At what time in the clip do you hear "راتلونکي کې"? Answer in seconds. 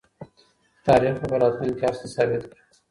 1.41-1.83